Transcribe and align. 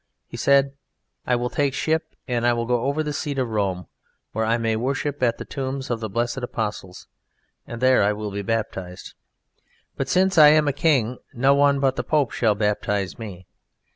He 0.25 0.35
said: 0.35 0.73
"I 1.27 1.35
will 1.35 1.51
take 1.51 1.75
ship 1.75 2.15
and 2.27 2.47
I 2.47 2.53
will 2.53 2.65
go 2.65 2.85
over 2.85 3.03
the 3.03 3.13
sea 3.13 3.35
to 3.35 3.45
Rome, 3.45 3.85
where 4.31 4.43
I 4.45 4.57
may 4.57 4.75
worship 4.75 5.21
at 5.21 5.37
the 5.37 5.45
tombs 5.45 5.91
of 5.91 5.99
the 5.99 6.09
blessed 6.09 6.37
Apostles, 6.37 7.05
and 7.67 7.79
there 7.81 8.01
I 8.01 8.11
will 8.11 8.31
be 8.31 8.41
baptized. 8.41 9.13
But 9.95 10.09
since 10.09 10.39
I 10.39 10.47
am 10.47 10.67
a 10.67 10.73
king 10.73 11.19
no 11.35 11.53
one 11.53 11.79
but 11.79 11.97
the 11.97 12.03
Pope 12.03 12.31
shall 12.31 12.55
baptize 12.55 13.19
me. 13.19 13.45